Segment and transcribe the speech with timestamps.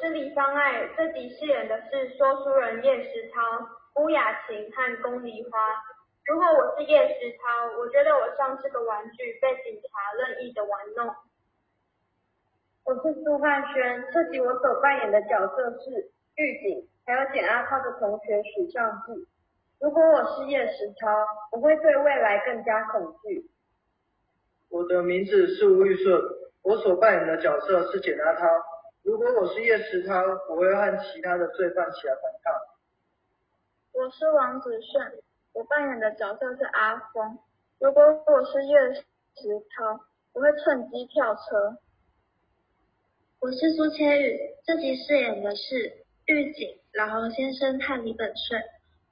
[0.00, 3.40] 是李芳爱，这集饰演的是说书人叶石涛、
[3.96, 5.58] 乌雅琴和宫梨花。
[6.26, 11.14] 如果我是叶石涛，我觉得我像是个玩具，被警察任意的玩弄。
[12.84, 19.26] 我是苏汉轩，这集我所扮演的角色是狱警，还有简阿涛的同学许尚志。
[19.80, 21.08] 如果我是叶石涛，
[21.52, 23.48] 我会对未来更加恐惧。
[24.70, 26.20] 我的名字是吴玉顺，
[26.62, 28.46] 我所扮演的角色是简阿涛。
[29.04, 30.14] 如果我是叶石涛，
[30.48, 32.54] 我会和其他的罪犯起来反抗。
[33.92, 35.22] 我是王子炫，
[35.52, 37.38] 我扮演的角色是阿峰。
[37.78, 39.02] 如果我是叶石
[39.76, 40.00] 涛，
[40.32, 41.76] 我会趁机跳车。
[43.40, 48.62] 我是苏千羽，这集饰演的是狱警老黄先生和李本顺。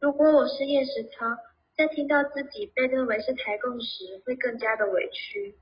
[0.00, 1.34] 如果我是叶石涛，
[1.78, 5.56] 在听到自己被认为是台共时，会更加的委屈。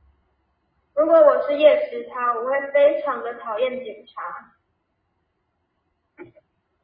[0.96, 4.54] 如果我是叶石涛，我会非常的讨厌警察。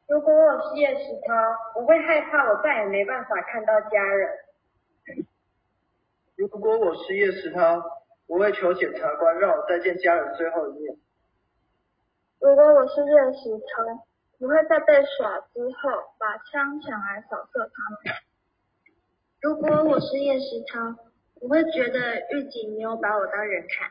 [0.07, 1.33] 如果我是叶石涛，
[1.75, 5.25] 我会害怕我再也没办法看到家人。
[6.35, 7.81] 如果我是叶石涛，
[8.27, 10.95] 我会求检察官让我再见家人最后一面。
[12.39, 14.07] 如果我是叶石涛。
[14.39, 17.97] 我会在被耍之后，把枪抢来扫射他们。
[19.39, 20.99] 如果我是叶石涛，
[21.39, 23.89] 我会觉得狱警没有把我当人看。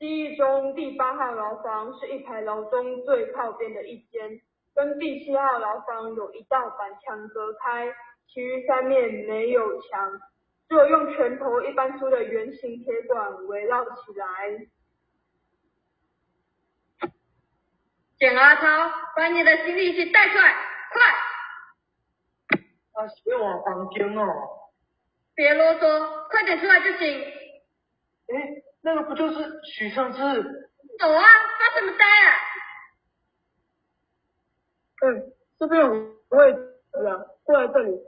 [0.00, 4.40] 记忆中第八号牢房是一排牢中最靠边的一间，
[4.74, 7.86] 跟第七号牢房有一道板墙隔开，
[8.26, 10.18] 其余三面没有墙，
[10.70, 14.66] 只有用拳头一般粗的圆形铁管围绕起来。
[18.18, 20.54] 简阿超，把你的行李去带出来，
[20.94, 21.02] 快！
[22.92, 24.24] 啊，别往房间哦。
[25.34, 27.20] 别啰嗦，快点出来就行。
[28.28, 28.62] 哎。
[28.82, 30.18] 那个不就是许尚志？
[30.98, 31.22] 走啊，
[31.58, 32.28] 发什么呆啊？
[35.02, 35.90] 嗯，这边有
[36.30, 37.98] 位置啊，过来这里。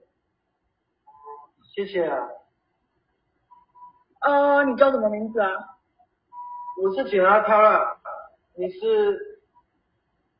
[1.74, 2.28] 谢谢啊。
[4.20, 5.50] 呃，你叫什么名字啊？
[6.82, 7.98] 我是简阿涛啦，
[8.56, 9.40] 你是？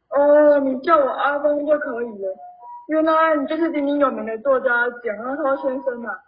[0.09, 2.37] 哦，你叫我阿峰就可以了。
[2.88, 6.22] 原来你就是鼎鼎有名的作家简阿涛先生啊！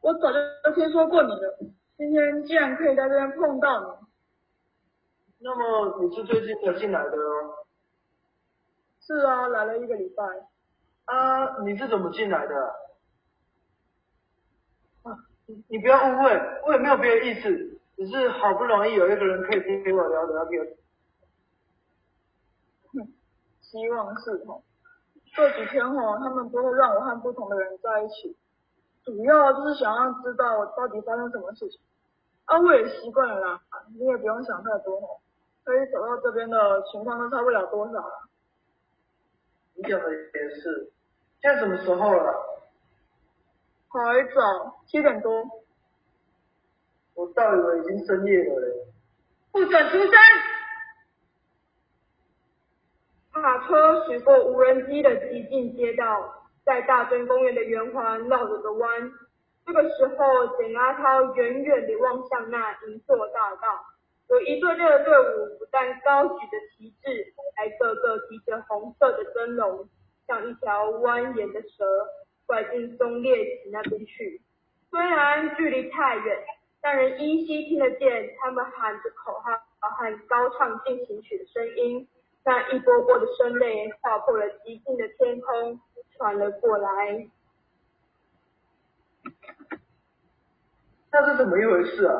[0.00, 0.38] 我早就
[0.74, 1.58] 听说过你了。
[1.96, 7.66] 今天竟然可以在这边碰到你，那么你是最近才进来的哦？
[9.00, 10.24] 是啊，来了一个礼拜。
[11.04, 12.54] 啊，你是怎么进来的？
[15.02, 16.30] 啊，你你不要误会，
[16.66, 20.76] 我也没有别的意思，只是好不容易有一个人可以听我聊聊天。
[22.92, 23.12] 哼，
[23.60, 24.62] 希望是哦。
[25.34, 28.36] 这几天哦，他们都会让我和不同的人在一起，
[29.04, 31.80] 主要就是想要知道我到底发生什么事情。
[32.44, 33.60] 啊，我也习惯了啦，
[33.98, 35.20] 你也不用想太多哦。
[35.64, 38.28] 可以走到这边的情况都差不了多少了。
[39.74, 40.90] 你讲的也是，
[41.40, 42.34] 现在什么时候了？
[43.88, 45.44] 还早，七点多。
[47.14, 48.86] 我倒以为已经深夜了嘞。
[49.52, 50.12] 不准出声！
[53.32, 59.12] 卡车驶过无人机的极境街道，在大墩公园的圆环绕了个弯。
[59.64, 63.84] 这个时候，简阿涛远远地望向那银座大道，
[64.28, 69.88] 有一队队的队伍不但高举着旗帜，还个个提着红色的灯笼，
[70.26, 72.06] 像一条蜿蜒的蛇，
[72.46, 74.40] 拐进松烈祠那边去。
[74.90, 76.44] 虽然距离太远，
[76.80, 82.08] 但人依稀听得见他们喊着口号和高唱进行曲的声音。
[82.44, 85.80] 那一波波的声泪划破了寂静的天空，
[86.22, 87.28] 传了过来。
[91.10, 92.14] 那是怎么一回事啊？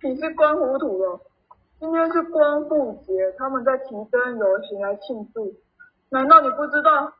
[0.00, 1.20] 你是光糊涂了。
[1.80, 5.52] 今天是光复节，他们在提灯游行来庆祝。
[6.10, 7.12] 难道你不知道？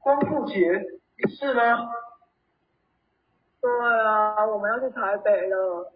[0.00, 0.54] 光复节
[1.38, 1.90] 是吗？
[3.62, 3.70] 对
[4.04, 5.94] 啊，我们要去台北了。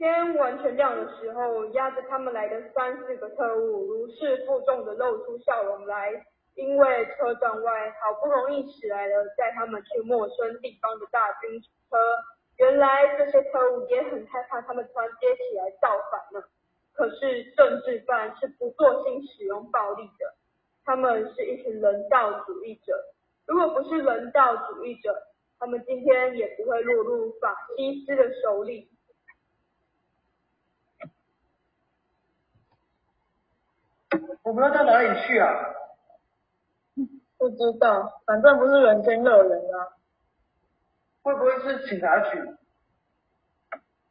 [0.00, 6.24] 天完全亮的时候，压着他们来的三四个特务如释负重的露出笑容来。
[6.54, 11.96] 因为车站外好不容易驶来了载他们去陌生地方的大军车，
[12.58, 16.42] 原来这些特务也很害怕他们团结起来造反呢。
[16.94, 20.34] 可是政治犯是不做心使用暴力的，
[20.84, 22.98] 他们是一群人道主义者。
[23.46, 25.14] 如果不是人道主义者，
[25.58, 28.89] 他们今天也不会落入法西斯的手里。
[34.50, 35.46] 我们要到哪里去啊？
[37.38, 39.94] 不知道，反正不是人间乐园啊。
[41.22, 42.56] 会不会是警察局？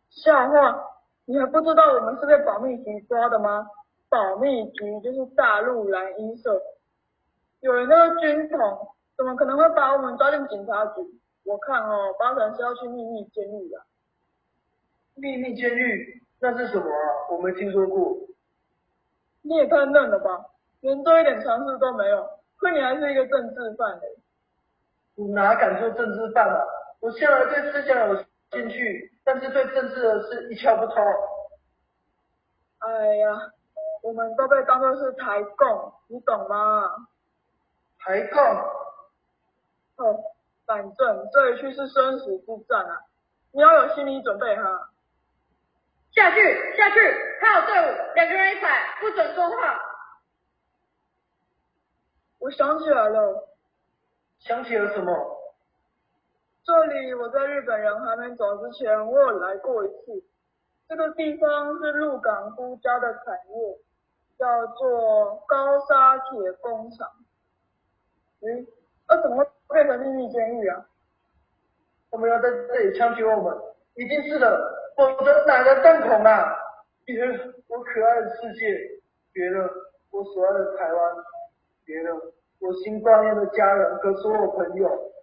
[0.09, 0.81] 笑话，
[1.25, 3.69] 你还不知道我们是被保密局抓的吗？
[4.07, 6.62] 保密局就是大陆蓝衣社，
[7.59, 11.01] 有人那个军统，怎么可能会把我们抓进警察局？
[11.44, 13.81] 我看哦，八成是要去秘密监狱的。
[15.15, 17.27] 秘密监狱那是什么啊？
[17.30, 18.29] 我没听说过。
[19.41, 20.45] 你也太嫩了吧，
[20.81, 24.18] 连做一点尝试都没有，亏你还是一个政治犯嘞。
[25.15, 26.62] 我哪敢做政治犯啊？
[27.01, 28.15] 我向来对思想有
[28.51, 31.03] 兴趣，但是对政治的事一窍不通。
[32.80, 33.51] 哎呀，
[34.03, 37.07] 我们都被当作是台共，你懂吗？
[38.00, 38.42] 台共？
[40.06, 40.24] 哦，
[40.65, 43.01] 反正这一去是生死之战啊，
[43.51, 44.88] 你要有心理准备哈。
[46.19, 47.00] 下去，下去，
[47.39, 49.80] 还有队伍，两个人一排，不准说话。
[52.39, 53.48] 我想起来了，
[54.39, 55.13] 想起了什么？
[56.66, 60.21] 这里我在日本人还没走之前，我有来过一次。
[60.89, 63.80] 这个地方是鹿港孤家的产业，
[64.38, 67.10] 叫做高沙铁工厂。
[68.42, 68.68] 嗯，
[69.07, 70.86] 那怎么会变成秘密监狱啊？
[72.12, 73.57] 他们要在这里枪决我们，
[73.94, 74.79] 一定是的。
[75.00, 76.44] 否则哪能动孔啊？
[77.06, 78.68] 别了我可爱的世界，
[79.31, 79.69] 别了
[80.12, 81.16] 我所爱的台湾，
[81.86, 85.13] 别了我心挂念的家人和所有朋友。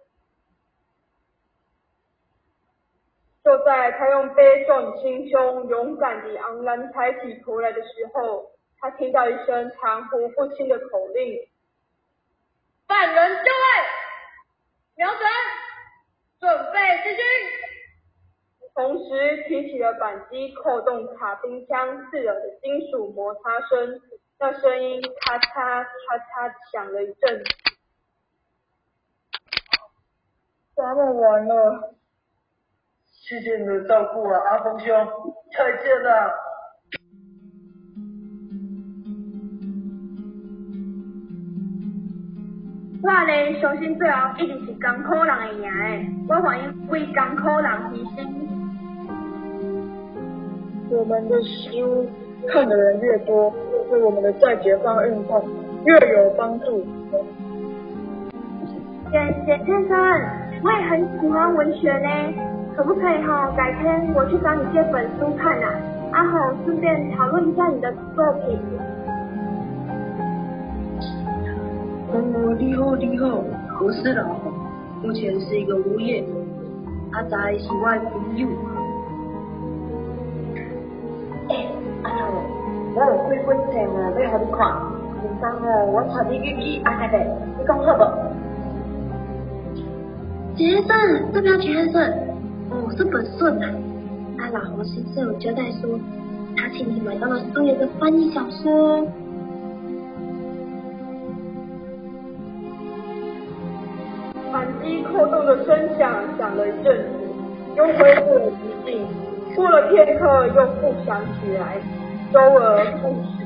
[3.43, 11.39] 就在他用悲壮心胸勇敢地昂然抬起头来的时候，他听到一声含糊不清的口令
[12.87, 13.57] ：“犯人就位，
[14.95, 15.29] 瞄准，
[16.39, 17.23] 准备进军。”
[19.07, 21.77] 同时提起了扳机，扣动卡宾枪
[22.11, 24.01] 刺耳的金属摩擦声，
[24.37, 27.41] 那声音咔嚓咔嚓响了一阵。
[30.75, 31.95] 咱们完了。
[33.05, 34.87] 谢谢你的照顾啊，阿峰兄，
[35.57, 36.33] 再见了。
[43.03, 48.56] 我咧相信最后一定是艰苦人会赢的，我愿意为艰苦人牺牲。
[50.89, 52.05] 我们的书
[52.47, 53.53] 看的人越多，
[53.89, 55.43] 对我们的再解放运动
[55.83, 56.85] 越有帮助。
[59.11, 59.97] 先先先生，
[60.63, 62.09] 我也很喜欢文学呢。
[62.75, 63.51] 可不可以哈？
[63.57, 65.73] 改天我去找你借本书看啊，
[66.11, 68.57] 阿好顺便讨论一下你的作品。
[72.13, 73.43] 哦，你好你好，
[73.83, 74.53] 我是老洪，
[75.03, 76.23] 目前是一个无业。
[77.11, 78.47] 阿仔是外朋友。
[83.47, 84.59] 我有几本册哦要互你看，
[85.23, 87.25] 明天哦我带你去去阿台北，
[87.57, 88.03] 你讲好不？
[90.57, 92.11] 杰森，这边杰森。
[92.69, 93.67] 哦，是本顺呐。
[94.37, 95.97] 阿老侯先生有交代说，
[96.57, 99.07] 他请你买到了苏联的翻译小说。
[104.51, 107.05] 扳机扣动的声响响了一阵子，
[107.77, 109.07] 又恢复了寂静。
[109.55, 111.77] 过了片刻，又复响起来，
[112.31, 113.36] 周而复始，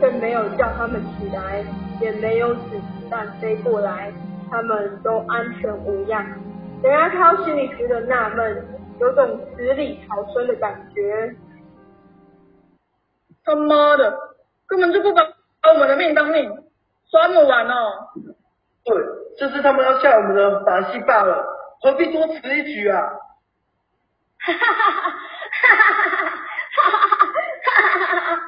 [0.00, 1.64] 却没有叫他们起来，
[2.00, 2.60] 也没有子
[3.10, 4.12] 弹飞过来，
[4.50, 6.24] 他们都安全无恙。
[6.82, 8.64] 陈阿涛心里觉得纳闷，
[9.00, 11.34] 有种死里逃生的感觉。
[13.44, 14.16] 他妈的，
[14.68, 15.22] 根本就不把
[15.60, 16.48] 把我们的命当命，
[17.10, 18.08] 耍么玩哦？
[18.84, 18.96] 对，
[19.38, 21.44] 这是他们要下我们的把戏罢了，
[21.82, 23.02] 何必多此一举啊？
[24.38, 26.18] 哈哈哈哈哈哈
[26.78, 27.08] 哈
[27.66, 28.47] 哈哈哈哈哈！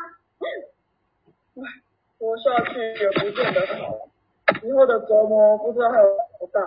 [2.19, 4.09] 活下去也不见得好，
[4.63, 6.05] 以后的折磨不知道还有
[6.39, 6.61] 多大。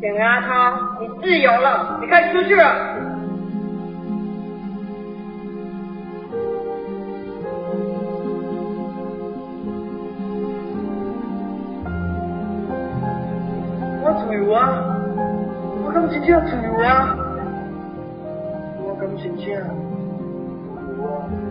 [0.00, 3.07] 简阿涛，你自由了，你可以出去了。
[16.20, 17.16] 这只自由啊！
[18.84, 19.70] 我感情真好，
[21.14, 21.47] 啊。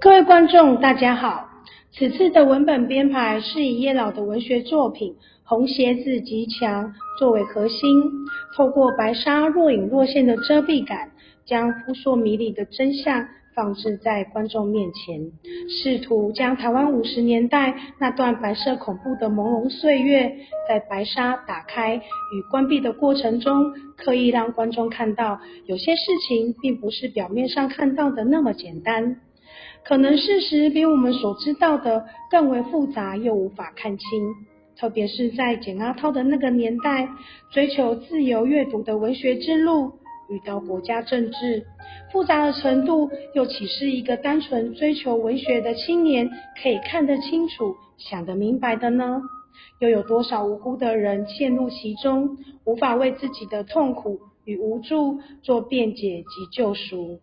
[0.00, 1.46] 各位观众，大家好。
[1.92, 5.12] 此次的文本编排是以叶老的文学作品
[5.44, 6.86] 《红鞋子极强》
[7.18, 7.78] 作为核心，
[8.56, 11.10] 透过白纱若隐若现的遮蔽感，
[11.44, 15.32] 将扑朔迷离的真相放置在观众面前，
[15.68, 20.34] 试图将台湾五十年代那段白色恐怖的朦胧岁月，
[20.66, 29.16] 在白纱打开与关闭的过程中，刻意让观众看到有些事情并不是表面上看到的那么简单。
[29.84, 34.06] 可能事实比我们所知道的更为复杂，又无法看清。
[34.76, 37.08] 特别是在简阿涛的那个年代，
[37.52, 39.92] 追求自由阅读的文学之路，
[40.30, 41.66] 遇到国家政治
[42.12, 46.30] 复杂的程度，又岂是一个单纯追求文学的青年
[46.62, 49.20] 可以看得清楚、想得明白的呢？
[49.80, 57.18] 又有多少无辜的人陷入其中，无法为自己的痛苦与无助做辩解及救赎？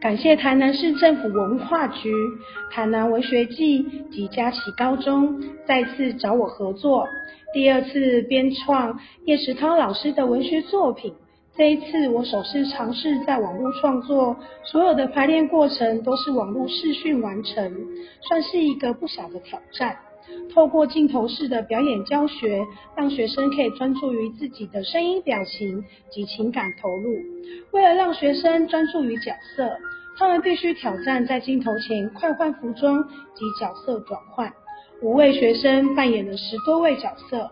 [0.00, 2.12] 感谢台南市政府文化局、
[2.72, 7.06] 台南文学季及佳琪高中再次找我合作，
[7.54, 11.14] 第二次编创叶石涛老师的文学作品。
[11.54, 17.72] 这一次我首次尝试在网络创作，所有的排练过程都是网络视讯完成，
[18.22, 19.96] 算是一个不小的挑战。
[20.54, 22.64] 透过镜头式的表演教学，
[22.96, 27.14] 让学生可以专注于自己的声音、表情及情感投入。
[27.72, 29.76] 为了让学生专注于角色，
[30.18, 34.52] 他们必须挑战在镜头前快换服装及角色转换。
[35.00, 37.50] 五位学生扮演了十多位角色。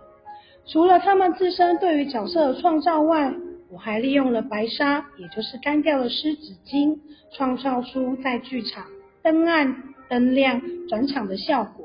[0.66, 3.34] 除了他们自身对于角色的创造外，
[3.72, 6.98] 我还利用了白纱，也就是干掉的湿纸巾，
[7.32, 8.84] 创造出在剧场
[9.22, 11.79] 灯暗灯亮转场的效果。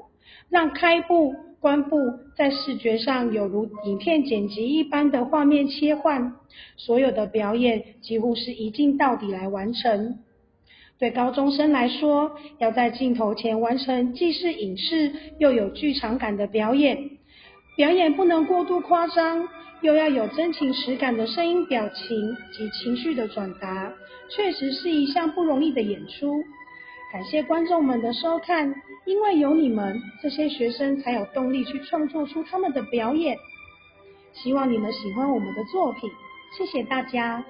[0.49, 1.97] 让开部、关部
[2.37, 6.33] 在视觉上有如影片剪辑一般的画面切换，
[6.77, 10.19] 所有的表演几乎是一镜到底来完成。
[10.97, 17.09] 对高中生来说，要在镜头前完成既是影视又有剧场感的表演，
[17.75, 19.45] 表演不能过度夸张，
[19.81, 23.91] 又要有真情实感的声音、表情及情绪的转达，
[24.29, 26.41] 确实是一项不容易的演出。
[27.15, 33.37] 感谢观众们的收看，因为有你们，这些学生才有动力去创作出他们的表演。
[34.33, 36.11] 希望你们喜欢我们的作品，
[36.57, 37.41] 谢谢大家。